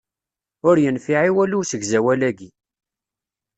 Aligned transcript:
Ur 0.69 0.75
yenfiɛ 0.83 1.19
i 1.29 1.31
walu 1.35 1.57
usegzawal-ayi. 1.61 2.49